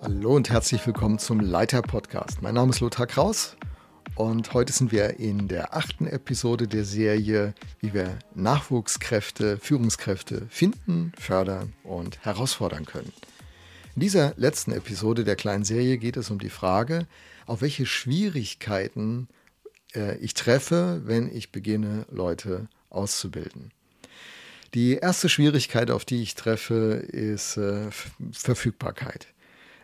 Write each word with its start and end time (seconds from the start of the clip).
Hallo 0.00 0.36
und 0.36 0.48
herzlich 0.48 0.86
willkommen 0.86 1.18
zum 1.18 1.40
Leiter 1.40 1.82
Podcast. 1.82 2.40
Mein 2.40 2.54
Name 2.54 2.70
ist 2.70 2.78
Lothar 2.78 3.08
Kraus 3.08 3.56
und 4.14 4.54
heute 4.54 4.72
sind 4.72 4.92
wir 4.92 5.18
in 5.18 5.48
der 5.48 5.74
achten 5.74 6.06
Episode 6.06 6.68
der 6.68 6.84
Serie, 6.84 7.52
wie 7.80 7.92
wir 7.92 8.16
Nachwuchskräfte, 8.36 9.58
Führungskräfte 9.58 10.46
finden, 10.50 11.12
fördern 11.18 11.72
und 11.82 12.24
herausfordern 12.24 12.86
können. 12.86 13.12
In 13.96 14.00
dieser 14.00 14.34
letzten 14.36 14.70
Episode 14.70 15.24
der 15.24 15.34
kleinen 15.34 15.64
Serie 15.64 15.98
geht 15.98 16.16
es 16.16 16.30
um 16.30 16.38
die 16.38 16.48
Frage, 16.48 17.08
auf 17.46 17.60
welche 17.60 17.84
Schwierigkeiten 17.84 19.26
äh, 19.96 20.16
ich 20.18 20.34
treffe, 20.34 21.02
wenn 21.06 21.28
ich 21.34 21.50
beginne, 21.50 22.06
Leute 22.08 22.68
auszubilden. 22.88 23.72
Die 24.74 24.94
erste 24.94 25.28
Schwierigkeit, 25.28 25.90
auf 25.90 26.04
die 26.04 26.22
ich 26.22 26.36
treffe, 26.36 27.04
ist 27.08 27.56
äh, 27.56 27.88
Verfügbarkeit. 28.32 29.26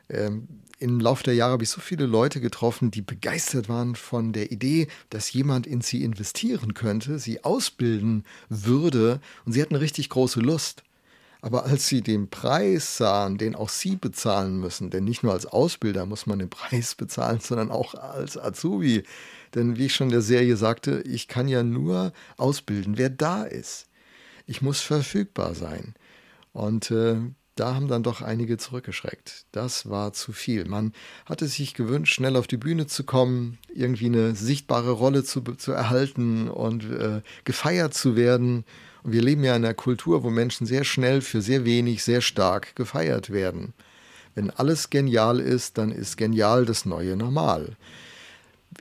Ähm, 0.08 0.48
Im 0.78 1.00
Laufe 1.00 1.24
der 1.24 1.34
Jahre 1.34 1.52
habe 1.52 1.64
ich 1.64 1.70
so 1.70 1.80
viele 1.80 2.06
Leute 2.06 2.40
getroffen, 2.40 2.90
die 2.90 3.02
begeistert 3.02 3.68
waren 3.68 3.94
von 3.94 4.32
der 4.32 4.52
Idee, 4.52 4.88
dass 5.10 5.32
jemand 5.32 5.66
in 5.66 5.80
sie 5.80 6.02
investieren 6.02 6.74
könnte, 6.74 7.18
sie 7.18 7.44
ausbilden 7.44 8.24
würde 8.48 9.20
und 9.44 9.52
sie 9.52 9.62
hatten 9.62 9.76
richtig 9.76 10.10
große 10.10 10.40
Lust. 10.40 10.82
Aber 11.40 11.66
als 11.66 11.88
sie 11.88 12.00
den 12.00 12.30
Preis 12.30 12.96
sahen, 12.96 13.36
den 13.36 13.54
auch 13.54 13.68
sie 13.68 13.96
bezahlen 13.96 14.58
müssen, 14.58 14.88
denn 14.88 15.04
nicht 15.04 15.22
nur 15.22 15.34
als 15.34 15.44
Ausbilder 15.44 16.06
muss 16.06 16.26
man 16.26 16.38
den 16.38 16.48
Preis 16.48 16.94
bezahlen, 16.96 17.40
sondern 17.40 17.70
auch 17.70 17.94
als 17.94 18.38
Azubi. 18.38 19.02
Denn 19.54 19.76
wie 19.76 19.86
ich 19.86 19.94
schon 19.94 20.06
in 20.06 20.12
der 20.12 20.22
Serie 20.22 20.56
sagte, 20.56 21.02
ich 21.02 21.28
kann 21.28 21.46
ja 21.46 21.62
nur 21.62 22.12
ausbilden, 22.38 22.96
wer 22.96 23.10
da 23.10 23.44
ist. 23.44 23.88
Ich 24.46 24.62
muss 24.62 24.80
verfügbar 24.80 25.54
sein. 25.54 25.94
Und 26.52 26.90
äh, 26.90 27.16
da 27.54 27.74
haben 27.74 27.88
dann 27.88 28.02
doch 28.02 28.20
einige 28.20 28.58
zurückgeschreckt. 28.58 29.46
Das 29.52 29.88
war 29.88 30.12
zu 30.12 30.32
viel. 30.32 30.64
Man 30.64 30.92
hatte 31.24 31.46
sich 31.46 31.74
gewünscht, 31.74 32.14
schnell 32.14 32.36
auf 32.36 32.46
die 32.46 32.56
Bühne 32.56 32.86
zu 32.86 33.04
kommen, 33.04 33.58
irgendwie 33.72 34.06
eine 34.06 34.34
sichtbare 34.34 34.90
Rolle 34.90 35.22
zu, 35.22 35.40
zu 35.40 35.72
erhalten 35.72 36.48
und 36.48 36.84
äh, 36.90 37.22
gefeiert 37.44 37.94
zu 37.94 38.16
werden. 38.16 38.64
Und 39.04 39.12
wir 39.12 39.22
leben 39.22 39.44
ja 39.44 39.54
in 39.54 39.64
einer 39.64 39.74
Kultur, 39.74 40.24
wo 40.24 40.30
Menschen 40.30 40.66
sehr 40.66 40.84
schnell 40.84 41.20
für 41.20 41.42
sehr 41.42 41.64
wenig, 41.64 42.02
sehr 42.02 42.20
stark 42.20 42.74
gefeiert 42.74 43.30
werden. 43.30 43.72
Wenn 44.34 44.50
alles 44.50 44.90
genial 44.90 45.38
ist, 45.38 45.78
dann 45.78 45.92
ist 45.92 46.16
genial 46.16 46.66
das 46.66 46.84
neue 46.84 47.16
Normal. 47.16 47.76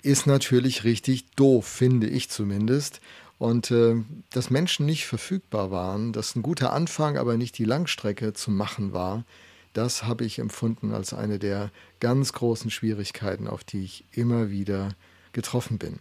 Ist 0.02 0.26
natürlich 0.26 0.84
richtig 0.84 1.30
doof, 1.36 1.68
finde 1.68 2.08
ich 2.08 2.30
zumindest. 2.30 3.02
Und 3.38 3.72
äh, 3.72 3.95
dass 4.30 4.50
Menschen 4.50 4.86
nicht 4.86 5.06
verfügbar 5.06 5.72
waren, 5.72 6.14
dass 6.14 6.36
ein 6.36 6.44
guter 6.44 6.72
Anfang, 6.73 7.17
aber 7.17 7.38
nicht 7.38 7.58
die 7.58 7.66
Langstrecke 7.66 8.34
zu 8.34 8.52
machen 8.52 8.94
war, 8.94 9.25
das 9.73 10.03
habe 10.03 10.23
ich 10.23 10.40
empfunden 10.40 10.94
als 10.94 11.14
eine 11.14 11.40
der 11.40 11.72
ganz 12.00 12.34
großen 12.34 12.70
Schwierigkeiten, 12.70 13.48
auf 13.48 13.64
die 13.64 13.84
ich 13.84 14.06
immer 14.12 14.52
wieder 14.52 14.95
getroffen 15.34 15.80
bin. 15.80 16.00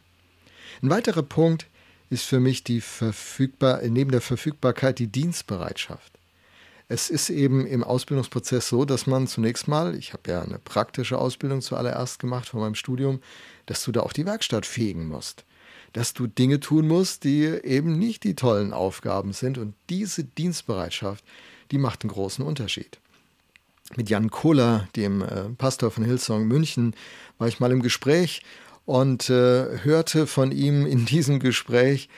Ein 0.82 0.90
weiterer 0.90 1.22
Punkt 1.22 1.66
ist 2.10 2.26
für 2.26 2.38
mich 2.38 2.64
die 2.64 2.82
verfügbar, 2.82 3.80
neben 3.82 4.10
der 4.10 4.20
Verfügbarkeit 4.20 4.98
die 4.98 5.06
Dienstbereitschaft. 5.06 6.12
Es 6.88 7.08
ist 7.08 7.30
eben 7.30 7.66
im 7.66 7.82
Ausbildungsprozess 7.82 8.68
so, 8.68 8.84
dass 8.84 9.06
man 9.06 9.26
zunächst 9.26 9.66
mal, 9.66 9.94
ich 9.94 10.12
habe 10.12 10.30
ja 10.30 10.42
eine 10.42 10.58
praktische 10.58 11.16
Ausbildung 11.16 11.62
zuallererst 11.62 12.18
gemacht 12.18 12.50
von 12.50 12.60
meinem 12.60 12.74
Studium, 12.74 13.22
dass 13.64 13.82
du 13.82 13.92
da 13.92 14.00
auch 14.00 14.12
die 14.12 14.26
Werkstatt 14.26 14.66
fegen 14.66 15.08
musst 15.08 15.46
dass 15.92 16.14
du 16.14 16.26
Dinge 16.26 16.60
tun 16.60 16.88
musst, 16.88 17.24
die 17.24 17.44
eben 17.44 17.98
nicht 17.98 18.24
die 18.24 18.34
tollen 18.34 18.72
Aufgaben 18.72 19.32
sind. 19.32 19.58
Und 19.58 19.74
diese 19.90 20.24
Dienstbereitschaft, 20.24 21.24
die 21.70 21.78
macht 21.78 22.02
einen 22.02 22.12
großen 22.12 22.44
Unterschied. 22.44 22.98
Mit 23.96 24.08
Jan 24.08 24.30
Kohler, 24.30 24.88
dem 24.96 25.22
äh, 25.22 25.50
Pastor 25.58 25.90
von 25.90 26.04
Hillsong 26.04 26.46
München, 26.46 26.94
war 27.38 27.48
ich 27.48 27.60
mal 27.60 27.72
im 27.72 27.82
Gespräch 27.82 28.42
und 28.86 29.28
äh, 29.28 29.78
hörte 29.82 30.26
von 30.26 30.50
ihm 30.50 30.86
in 30.86 31.04
diesem 31.04 31.40
Gespräch, 31.40 32.08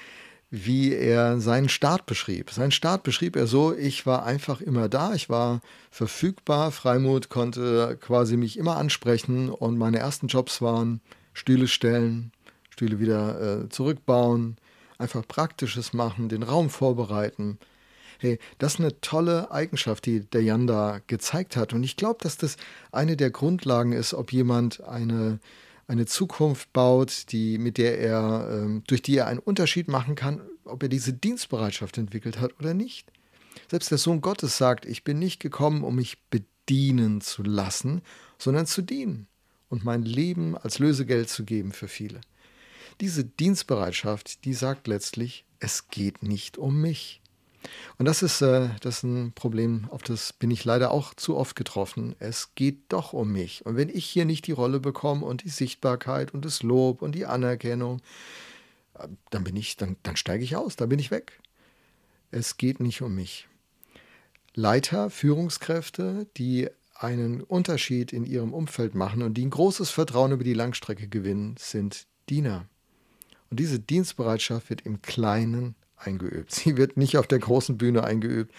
wie 0.51 0.92
er 0.92 1.40
seinen 1.40 1.68
Start 1.68 2.07
beschrieb. 2.07 2.51
Seinen 2.51 2.70
Start 2.70 3.02
beschrieb 3.02 3.34
er 3.34 3.48
so, 3.48 3.74
ich 3.74 4.07
war 4.07 4.24
einfach 4.24 4.61
immer 4.61 4.89
da, 4.89 5.14
ich 5.14 5.29
war 5.29 5.61
verfügbar, 5.90 6.70
Freimut 6.70 7.29
konnte 7.29 7.98
quasi 8.01 8.36
mich 8.36 8.57
immer 8.57 8.77
ansprechen 8.77 9.48
und 9.48 9.77
meine 9.77 9.98
ersten 9.98 10.29
Jobs 10.29 10.63
waren 10.63 11.01
Stühle 11.33 11.67
stellen, 11.67 12.30
Stühle 12.74 12.98
wieder 12.98 13.62
äh, 13.62 13.68
zurückbauen, 13.68 14.57
einfach 14.98 15.27
Praktisches 15.27 15.92
machen, 15.92 16.29
den 16.29 16.42
Raum 16.42 16.70
vorbereiten. 16.70 17.58
Hey, 18.18 18.40
das 18.58 18.74
ist 18.74 18.80
eine 18.80 19.01
tolle 19.01 19.52
Eigenschaft, 19.52 20.07
die 20.07 20.20
der 20.20 20.42
Jan 20.42 20.67
da 20.67 21.01
gezeigt 21.07 21.57
hat. 21.57 21.73
Und 21.73 21.84
ich 21.84 21.96
glaube, 21.96 22.18
dass 22.20 22.36
das 22.36 22.57
eine 22.90 23.17
der 23.17 23.30
Grundlagen 23.30 23.92
ist, 23.92 24.13
ob 24.13 24.33
jemand 24.33 24.83
eine, 24.83 25.39
eine 25.86 26.07
Zukunft 26.07 26.73
baut, 26.73 27.30
die, 27.30 27.58
mit 27.58 27.79
der 27.79 28.01
er, 28.01 28.48
ähm, 28.51 28.83
durch 28.89 29.02
die 29.02 29.18
er 29.18 29.29
einen 29.29 29.39
Unterschied 29.39 29.86
machen 29.86 30.17
kann, 30.17 30.40
ob 30.64 30.83
er 30.83 30.89
diese 30.89 31.13
Dienstbereitschaft 31.13 31.96
entwickelt 31.96 32.40
hat 32.40 32.58
oder 32.58 32.74
nicht. 32.74 33.13
Selbst 33.70 33.92
der 33.92 33.98
Sohn 33.98 34.20
Gottes 34.20 34.58
sagt, 34.58 34.84
ich 34.84 35.05
bin 35.05 35.20
nicht 35.20 35.39
gekommen, 35.39 35.84
um 35.84 35.95
mich 35.95 36.18
bedienen 36.29 37.20
zu 37.20 37.45
lassen, 37.45 38.02
sondern 38.36 38.67
zu 38.67 38.83
dienen 38.83 39.29
und 39.68 39.84
mein 39.84 40.02
Leben 40.02 40.57
als 40.57 40.80
Lösegeld 40.80 41.29
zu 41.29 41.45
geben 41.45 41.70
für 41.70 41.89
viele. 41.89 42.20
Diese 43.00 43.24
Dienstbereitschaft, 43.24 44.44
die 44.44 44.55
sagt 44.55 44.86
letztlich, 44.86 45.44
es 45.58 45.88
geht 45.88 46.22
nicht 46.22 46.58
um 46.58 46.80
mich. 46.80 47.20
Und 47.98 48.06
das 48.06 48.22
ist, 48.22 48.42
äh, 48.42 48.68
das 48.80 48.98
ist 48.98 49.02
ein 49.05 49.32
Problem, 49.32 49.86
auf 49.90 50.02
das 50.02 50.32
bin 50.32 50.50
ich 50.50 50.64
leider 50.64 50.90
auch 50.90 51.14
zu 51.14 51.36
oft 51.36 51.56
getroffen. 51.56 52.14
Es 52.18 52.54
geht 52.54 52.80
doch 52.90 53.12
um 53.12 53.33
mich. 53.33 53.64
Und 53.64 53.77
wenn 53.77 53.88
ich 53.88 54.04
hier 54.04 54.24
nicht 54.24 54.46
die 54.46 54.52
Rolle 54.52 54.80
bekomme 54.80 55.24
und 55.24 55.44
die 55.44 55.48
Sichtbarkeit 55.48 56.34
und 56.34 56.44
das 56.44 56.62
Lob 56.62 57.02
und 57.02 57.14
die 57.14 57.27
Anerkennung, 57.27 58.00
äh, 58.98 59.08
dann 59.30 59.44
bin 59.44 59.56
ich, 59.56 59.77
dann, 59.77 59.96
dann 60.02 60.16
steige 60.16 60.44
ich 60.44 60.56
aus, 60.56 60.77
dann 60.77 60.88
bin 60.88 60.98
ich 60.98 61.10
weg. 61.10 61.40
Es 62.30 62.56
geht 62.56 62.80
nicht 62.80 63.02
um 63.02 63.14
mich. 63.14 63.48
Leiter, 64.54 65.10
Führungskräfte, 65.10 66.27
die 66.36 66.68
einen 66.94 67.40
Unterschied 67.40 68.12
in 68.12 68.24
ihrem 68.24 68.52
Umfeld 68.54 68.94
machen 68.94 69.22
und 69.22 69.34
die 69.34 69.44
ein 69.44 69.50
großes 69.50 69.90
Vertrauen 69.90 70.33
über 70.33 70.44
die 70.44 70.54
Langstrecke 70.54 71.08
gewinnen, 71.08 71.56
sind 71.58 72.06
Diener. 72.28 72.68
Und 73.54 73.60
diese 73.60 73.78
Dienstbereitschaft 73.78 74.68
wird 74.68 74.80
im 74.80 75.00
Kleinen 75.00 75.76
eingeübt. 75.94 76.50
Sie 76.52 76.76
wird 76.76 76.96
nicht 76.96 77.18
auf 77.18 77.28
der 77.28 77.38
großen 77.38 77.78
Bühne 77.78 78.02
eingeübt. 78.02 78.52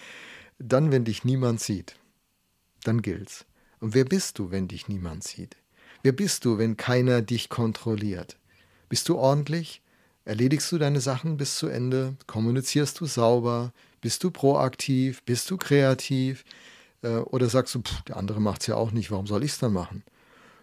Dann, 0.58 0.90
wenn 0.90 1.04
dich 1.04 1.22
niemand 1.22 1.60
sieht, 1.60 1.96
dann 2.82 3.02
gilt's. 3.02 3.44
Und 3.78 3.92
wer 3.92 4.06
bist 4.06 4.38
du, 4.38 4.50
wenn 4.50 4.68
dich 4.68 4.88
niemand 4.88 5.22
sieht? 5.22 5.58
Wer 6.02 6.12
bist 6.12 6.46
du, 6.46 6.56
wenn 6.56 6.78
keiner 6.78 7.20
dich 7.20 7.50
kontrolliert? 7.50 8.38
Bist 8.88 9.10
du 9.10 9.18
ordentlich? 9.18 9.82
Erledigst 10.24 10.72
du 10.72 10.78
deine 10.78 11.02
Sachen 11.02 11.36
bis 11.36 11.58
zu 11.58 11.66
Ende? 11.66 12.16
Kommunizierst 12.26 12.98
du 12.98 13.04
sauber? 13.04 13.74
Bist 14.00 14.24
du 14.24 14.30
proaktiv? 14.30 15.22
Bist 15.24 15.50
du 15.50 15.58
kreativ? 15.58 16.42
Äh, 17.02 17.16
oder 17.16 17.50
sagst 17.50 17.74
du, 17.74 17.82
pff, 17.82 18.00
der 18.04 18.16
andere 18.16 18.40
macht 18.40 18.62
es 18.62 18.68
ja 18.68 18.76
auch 18.76 18.92
nicht, 18.92 19.10
warum 19.10 19.26
soll 19.26 19.44
ich 19.44 19.50
es 19.52 19.58
dann 19.58 19.74
machen? 19.74 20.04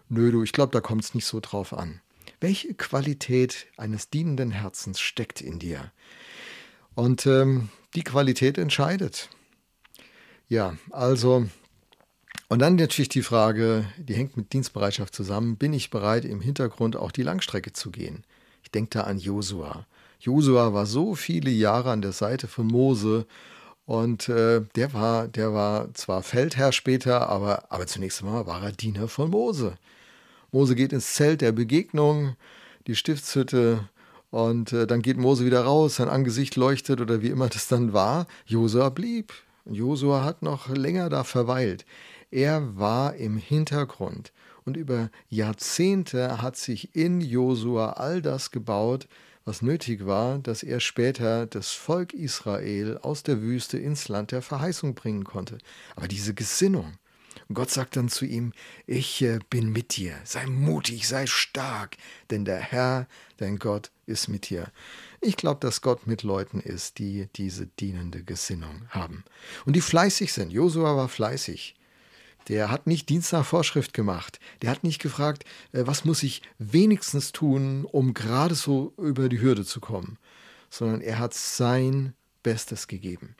Nö, 0.08 0.32
du, 0.32 0.42
ich 0.42 0.50
glaube, 0.50 0.72
da 0.72 0.80
kommt 0.80 1.04
es 1.04 1.14
nicht 1.14 1.24
so 1.24 1.38
drauf 1.38 1.72
an. 1.72 2.00
Welche 2.40 2.74
Qualität 2.74 3.66
eines 3.76 4.10
dienenden 4.10 4.50
Herzens 4.50 5.00
steckt 5.00 5.40
in 5.40 5.58
dir? 5.58 5.92
Und 6.94 7.26
ähm, 7.26 7.68
die 7.94 8.04
Qualität 8.04 8.58
entscheidet. 8.58 9.28
Ja, 10.48 10.76
also, 10.90 11.46
und 12.48 12.58
dann 12.58 12.76
natürlich 12.76 13.08
die 13.08 13.22
Frage, 13.22 13.84
die 13.96 14.14
hängt 14.14 14.36
mit 14.36 14.52
Dienstbereitschaft 14.52 15.14
zusammen, 15.14 15.56
bin 15.56 15.72
ich 15.72 15.90
bereit, 15.90 16.24
im 16.24 16.40
Hintergrund 16.40 16.96
auch 16.96 17.12
die 17.12 17.22
Langstrecke 17.22 17.72
zu 17.72 17.90
gehen? 17.90 18.24
Ich 18.62 18.70
denke 18.70 18.90
da 18.90 19.00
an 19.02 19.18
Josua. 19.18 19.86
Josua 20.20 20.72
war 20.72 20.86
so 20.86 21.14
viele 21.14 21.50
Jahre 21.50 21.90
an 21.90 22.02
der 22.02 22.12
Seite 22.12 22.46
von 22.48 22.66
Mose 22.66 23.26
und 23.86 24.28
äh, 24.28 24.62
der, 24.74 24.94
war, 24.94 25.28
der 25.28 25.52
war 25.52 25.92
zwar 25.94 26.22
Feldherr 26.22 26.72
später, 26.72 27.28
aber, 27.28 27.70
aber 27.70 27.86
zunächst 27.86 28.22
einmal 28.22 28.46
war 28.46 28.62
er 28.62 28.72
Diener 28.72 29.08
von 29.08 29.30
Mose. 29.30 29.76
Mose 30.54 30.76
geht 30.76 30.92
ins 30.92 31.14
Zelt 31.14 31.40
der 31.40 31.50
Begegnung, 31.50 32.36
die 32.86 32.94
Stiftshütte, 32.94 33.88
und 34.30 34.72
äh, 34.72 34.86
dann 34.86 35.02
geht 35.02 35.16
Mose 35.16 35.44
wieder 35.44 35.62
raus, 35.62 35.96
sein 35.96 36.08
Angesicht 36.08 36.54
leuchtet 36.54 37.00
oder 37.00 37.22
wie 37.22 37.28
immer 37.28 37.48
das 37.52 37.66
dann 37.66 37.92
war. 37.92 38.28
Josua 38.46 38.90
blieb. 38.90 39.32
Josua 39.64 40.22
hat 40.22 40.42
noch 40.42 40.68
länger 40.68 41.08
da 41.08 41.24
verweilt. 41.24 41.84
Er 42.30 42.76
war 42.76 43.16
im 43.16 43.36
Hintergrund. 43.36 44.32
Und 44.64 44.76
über 44.76 45.10
Jahrzehnte 45.28 46.40
hat 46.40 46.56
sich 46.56 46.94
in 46.94 47.20
Josua 47.20 47.94
all 47.94 48.22
das 48.22 48.52
gebaut, 48.52 49.08
was 49.44 49.60
nötig 49.60 50.06
war, 50.06 50.38
dass 50.38 50.62
er 50.62 50.78
später 50.78 51.46
das 51.46 51.70
Volk 51.70 52.12
Israel 52.12 52.98
aus 53.02 53.24
der 53.24 53.42
Wüste 53.42 53.78
ins 53.78 54.08
Land 54.08 54.30
der 54.30 54.42
Verheißung 54.42 54.94
bringen 54.94 55.24
konnte. 55.24 55.58
Aber 55.96 56.06
diese 56.06 56.32
Gesinnung, 56.32 56.94
Gott 57.52 57.70
sagt 57.70 57.96
dann 57.96 58.08
zu 58.08 58.24
ihm, 58.24 58.52
ich 58.86 59.20
äh, 59.22 59.38
bin 59.50 59.70
mit 59.70 59.96
dir, 59.96 60.18
sei 60.24 60.46
mutig, 60.46 61.06
sei 61.06 61.26
stark, 61.26 61.96
denn 62.30 62.44
der 62.44 62.58
Herr, 62.58 63.06
dein 63.36 63.58
Gott, 63.58 63.90
ist 64.06 64.28
mit 64.28 64.48
dir. 64.48 64.70
Ich 65.20 65.36
glaube, 65.36 65.60
dass 65.60 65.82
Gott 65.82 66.06
mit 66.06 66.22
Leuten 66.22 66.60
ist, 66.60 66.98
die 66.98 67.28
diese 67.36 67.66
dienende 67.66 68.22
Gesinnung 68.22 68.86
haben 68.88 69.24
und 69.66 69.74
die 69.76 69.80
fleißig 69.80 70.32
sind. 70.32 70.52
Josua 70.52 70.96
war 70.96 71.08
fleißig. 71.08 71.74
Der 72.48 72.70
hat 72.70 72.86
nicht 72.86 73.08
Dienst 73.08 73.32
nach 73.32 73.44
Vorschrift 73.44 73.94
gemacht. 73.94 74.38
Der 74.60 74.70
hat 74.70 74.84
nicht 74.84 75.00
gefragt, 75.00 75.44
äh, 75.72 75.82
was 75.86 76.04
muss 76.04 76.22
ich 76.22 76.42
wenigstens 76.58 77.32
tun, 77.32 77.84
um 77.84 78.14
gerade 78.14 78.54
so 78.54 78.92
über 78.98 79.28
die 79.28 79.40
Hürde 79.40 79.64
zu 79.64 79.80
kommen, 79.80 80.18
sondern 80.70 81.00
er 81.00 81.18
hat 81.18 81.34
sein 81.34 82.14
Bestes 82.42 82.88
gegeben. 82.88 83.36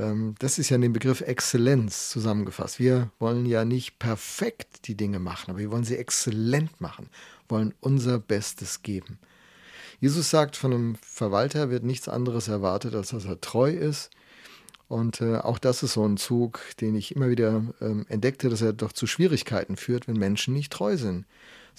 Ähm, 0.00 0.34
das 0.38 0.58
ist 0.58 0.70
ja 0.70 0.76
in 0.76 0.82
dem 0.82 0.92
Begriff 0.92 1.20
Exzellenz 1.20 2.08
zusammengefasst. 2.08 2.78
Wir 2.78 3.10
wollen 3.18 3.44
ja 3.44 3.64
nicht 3.64 3.98
perfekt 3.98 4.88
die 4.88 4.96
Dinge 4.96 5.18
machen, 5.18 5.50
aber 5.50 5.58
wir 5.58 5.70
wollen 5.70 5.84
sie 5.84 5.96
exzellent 5.96 6.80
machen, 6.80 7.10
wollen 7.48 7.74
unser 7.80 8.18
Bestes 8.18 8.82
geben. 8.82 9.18
Jesus 10.00 10.30
sagt, 10.30 10.56
von 10.56 10.72
einem 10.72 10.94
Verwalter 10.96 11.68
wird 11.68 11.84
nichts 11.84 12.08
anderes 12.08 12.48
erwartet, 12.48 12.94
als 12.94 13.10
dass 13.10 13.26
er 13.26 13.40
treu 13.40 13.70
ist. 13.70 14.10
Und 14.88 15.20
äh, 15.20 15.36
auch 15.36 15.58
das 15.58 15.82
ist 15.82 15.92
so 15.92 16.04
ein 16.04 16.16
Zug, 16.16 16.60
den 16.80 16.96
ich 16.96 17.14
immer 17.14 17.28
wieder 17.28 17.62
ähm, 17.80 18.06
entdeckte, 18.08 18.48
dass 18.48 18.62
er 18.62 18.72
doch 18.72 18.92
zu 18.92 19.06
Schwierigkeiten 19.06 19.76
führt, 19.76 20.08
wenn 20.08 20.16
Menschen 20.16 20.54
nicht 20.54 20.72
treu 20.72 20.96
sind. 20.96 21.26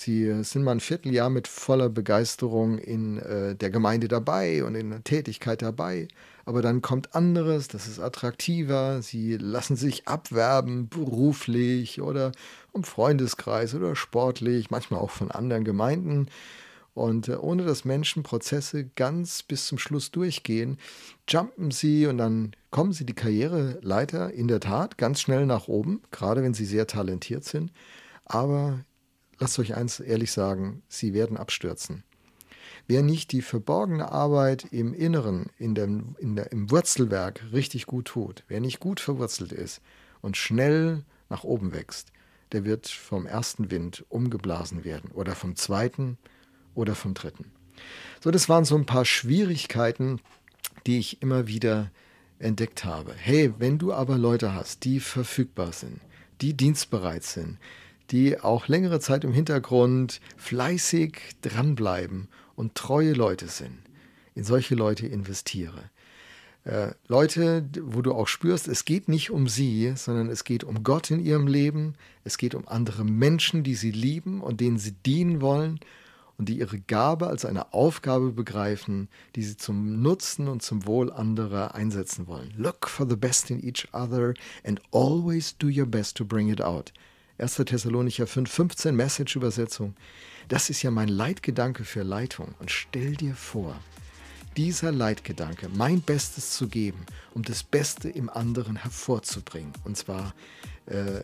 Sie 0.01 0.43
sind 0.43 0.63
mal 0.63 0.71
ein 0.71 0.79
Vierteljahr 0.79 1.29
mit 1.29 1.47
voller 1.47 1.87
Begeisterung 1.87 2.79
in 2.79 3.19
äh, 3.19 3.55
der 3.55 3.69
Gemeinde 3.69 4.07
dabei 4.07 4.63
und 4.63 4.73
in 4.73 4.89
der 4.89 5.03
Tätigkeit 5.03 5.61
dabei. 5.61 6.07
Aber 6.43 6.63
dann 6.63 6.81
kommt 6.81 7.13
anderes, 7.13 7.67
das 7.67 7.87
ist 7.87 7.99
attraktiver. 7.99 9.03
Sie 9.03 9.37
lassen 9.37 9.75
sich 9.75 10.07
abwerben, 10.07 10.89
beruflich 10.89 12.01
oder 12.01 12.31
im 12.73 12.83
Freundeskreis 12.83 13.75
oder 13.75 13.95
sportlich, 13.95 14.71
manchmal 14.71 15.01
auch 15.01 15.11
von 15.11 15.29
anderen 15.29 15.65
Gemeinden. 15.65 16.29
Und 16.95 17.27
äh, 17.27 17.35
ohne 17.35 17.63
dass 17.63 17.85
Menschen 17.85 18.23
Prozesse 18.23 18.85
ganz 18.95 19.43
bis 19.43 19.67
zum 19.67 19.77
Schluss 19.77 20.09
durchgehen, 20.09 20.79
jumpen 21.29 21.69
sie 21.69 22.07
und 22.07 22.17
dann 22.17 22.53
kommen 22.71 22.93
sie 22.93 23.05
die 23.05 23.13
Karriereleiter 23.13 24.33
in 24.33 24.47
der 24.47 24.61
Tat 24.61 24.97
ganz 24.97 25.21
schnell 25.21 25.45
nach 25.45 25.67
oben, 25.67 26.01
gerade 26.09 26.41
wenn 26.41 26.55
sie 26.55 26.65
sehr 26.65 26.87
talentiert 26.87 27.43
sind. 27.43 27.71
Aber 28.25 28.79
lasst 29.41 29.57
euch 29.59 29.75
eins 29.75 29.99
ehrlich 29.99 30.31
sagen, 30.31 30.83
sie 30.87 31.13
werden 31.13 31.35
abstürzen. 31.35 32.03
Wer 32.87 33.01
nicht 33.01 33.31
die 33.31 33.41
verborgene 33.41 34.11
Arbeit 34.11 34.65
im 34.71 34.93
Inneren, 34.93 35.47
in 35.57 35.75
dem, 35.75 36.15
in 36.19 36.35
der, 36.35 36.51
im 36.51 36.69
Wurzelwerk 36.69 37.43
richtig 37.51 37.87
gut 37.87 38.05
tut, 38.05 38.43
wer 38.47 38.59
nicht 38.59 38.79
gut 38.79 38.99
verwurzelt 38.99 39.51
ist 39.51 39.81
und 40.21 40.37
schnell 40.37 41.03
nach 41.29 41.43
oben 41.43 41.73
wächst, 41.73 42.11
der 42.51 42.65
wird 42.65 42.87
vom 42.87 43.25
ersten 43.25 43.71
Wind 43.71 44.05
umgeblasen 44.09 44.83
werden 44.83 45.09
oder 45.11 45.35
vom 45.35 45.55
zweiten 45.55 46.17
oder 46.75 46.93
vom 46.93 47.13
dritten. 47.13 47.51
So, 48.23 48.29
das 48.29 48.47
waren 48.47 48.65
so 48.65 48.75
ein 48.75 48.85
paar 48.85 49.05
Schwierigkeiten, 49.05 50.19
die 50.85 50.99
ich 50.99 51.21
immer 51.21 51.47
wieder 51.47 51.89
entdeckt 52.37 52.85
habe. 52.85 53.13
Hey, 53.15 53.53
wenn 53.57 53.79
du 53.79 53.91
aber 53.91 54.17
Leute 54.17 54.53
hast, 54.53 54.83
die 54.83 54.99
verfügbar 54.99 55.71
sind, 55.71 55.99
die 56.41 56.53
dienstbereit 56.53 57.23
sind, 57.23 57.57
die 58.11 58.39
auch 58.39 58.67
längere 58.67 58.99
Zeit 58.99 59.23
im 59.23 59.33
Hintergrund 59.33 60.19
fleißig 60.37 61.19
dranbleiben 61.41 62.27
und 62.55 62.75
treue 62.75 63.13
Leute 63.13 63.47
sind, 63.47 63.77
in 64.35 64.43
solche 64.43 64.75
Leute 64.75 65.07
investiere. 65.07 65.89
Äh, 66.63 66.91
Leute, 67.07 67.65
wo 67.81 68.01
du 68.01 68.13
auch 68.13 68.27
spürst, 68.27 68.67
es 68.67 68.85
geht 68.85 69.07
nicht 69.07 69.31
um 69.31 69.47
sie, 69.47 69.93
sondern 69.95 70.29
es 70.29 70.43
geht 70.43 70.63
um 70.63 70.83
Gott 70.83 71.09
in 71.09 71.19
ihrem 71.19 71.47
Leben, 71.47 71.95
es 72.23 72.37
geht 72.37 72.53
um 72.53 72.67
andere 72.67 73.03
Menschen, 73.03 73.63
die 73.63 73.75
sie 73.75 73.91
lieben 73.91 74.41
und 74.41 74.61
denen 74.61 74.77
sie 74.77 74.91
dienen 74.91 75.41
wollen 75.41 75.79
und 76.37 76.49
die 76.49 76.59
ihre 76.59 76.79
Gabe 76.79 77.27
als 77.27 77.45
eine 77.45 77.73
Aufgabe 77.73 78.31
begreifen, 78.31 79.09
die 79.35 79.43
sie 79.43 79.57
zum 79.57 80.01
Nutzen 80.01 80.47
und 80.47 80.61
zum 80.61 80.85
Wohl 80.85 81.11
anderer 81.11 81.73
einsetzen 81.73 82.27
wollen. 82.27 82.53
Look 82.57 82.87
for 82.87 83.09
the 83.09 83.15
best 83.15 83.49
in 83.49 83.63
each 83.63 83.87
other 83.91 84.35
and 84.63 84.79
always 84.91 85.57
do 85.57 85.67
your 85.67 85.87
best 85.87 86.15
to 86.17 86.25
bring 86.25 86.49
it 86.49 86.61
out. 86.61 86.91
1. 87.37 87.55
Thessalonicher 87.55 88.27
5, 88.27 88.51
15 88.51 88.95
Message-Übersetzung. 88.95 89.95
Das 90.47 90.69
ist 90.69 90.81
ja 90.81 90.91
mein 90.91 91.07
Leitgedanke 91.07 91.83
für 91.83 92.03
Leitung. 92.03 92.53
Und 92.59 92.71
stell 92.71 93.15
dir 93.15 93.35
vor, 93.35 93.75
dieser 94.57 94.91
Leitgedanke, 94.91 95.69
mein 95.69 96.01
Bestes 96.01 96.51
zu 96.51 96.67
geben, 96.67 97.05
um 97.33 97.43
das 97.43 97.63
Beste 97.63 98.09
im 98.09 98.29
anderen 98.29 98.75
hervorzubringen. 98.75 99.71
Und 99.85 99.97
zwar 99.97 100.33
äh, 100.87 101.23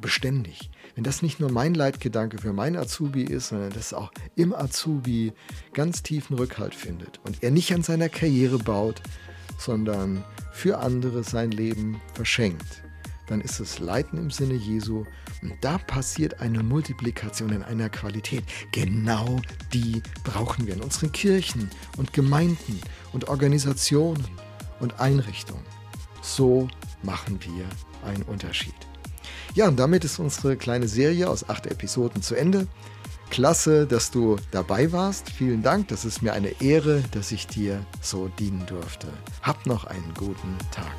beständig. 0.00 0.70
Wenn 0.94 1.04
das 1.04 1.22
nicht 1.22 1.40
nur 1.40 1.50
mein 1.50 1.74
Leitgedanke 1.74 2.38
für 2.38 2.52
meinen 2.52 2.76
Azubi 2.76 3.22
ist, 3.22 3.48
sondern 3.48 3.72
dass 3.72 3.94
auch 3.94 4.12
im 4.36 4.54
Azubi 4.54 5.32
ganz 5.72 6.02
tiefen 6.02 6.36
Rückhalt 6.36 6.74
findet 6.74 7.20
und 7.24 7.42
er 7.42 7.50
nicht 7.50 7.72
an 7.72 7.82
seiner 7.82 8.08
Karriere 8.08 8.58
baut, 8.58 9.00
sondern 9.58 10.24
für 10.52 10.78
andere 10.78 11.24
sein 11.24 11.50
Leben 11.50 12.00
verschenkt, 12.14 12.82
dann 13.28 13.40
ist 13.40 13.60
es 13.60 13.78
Leiten 13.78 14.18
im 14.18 14.30
Sinne 14.30 14.54
Jesu 14.54 15.04
und 15.42 15.54
da 15.60 15.78
passiert 15.78 16.40
eine 16.40 16.62
Multiplikation 16.62 17.50
in 17.52 17.62
einer 17.62 17.88
Qualität. 17.88 18.44
Genau 18.72 19.40
die 19.72 20.02
brauchen 20.24 20.66
wir 20.66 20.74
in 20.74 20.82
unseren 20.82 21.12
Kirchen 21.12 21.70
und 21.96 22.12
Gemeinden 22.12 22.80
und 23.12 23.28
Organisationen 23.28 24.24
und 24.80 25.00
Einrichtungen. 25.00 25.64
So 26.22 26.68
machen 27.02 27.38
wir 27.42 27.64
einen 28.08 28.22
Unterschied. 28.24 28.74
Ja, 29.54 29.68
und 29.68 29.78
damit 29.78 30.04
ist 30.04 30.18
unsere 30.18 30.56
kleine 30.56 30.88
Serie 30.88 31.28
aus 31.28 31.48
acht 31.48 31.66
Episoden 31.66 32.22
zu 32.22 32.34
Ende. 32.34 32.66
Klasse, 33.30 33.86
dass 33.86 34.10
du 34.10 34.36
dabei 34.50 34.92
warst. 34.92 35.30
Vielen 35.30 35.62
Dank. 35.62 35.88
Das 35.88 36.04
ist 36.04 36.20
mir 36.20 36.32
eine 36.32 36.60
Ehre, 36.60 37.02
dass 37.12 37.32
ich 37.32 37.46
dir 37.46 37.84
so 38.00 38.28
dienen 38.38 38.66
durfte. 38.66 39.08
Hab 39.42 39.66
noch 39.66 39.84
einen 39.84 40.14
guten 40.14 40.56
Tag. 40.72 40.94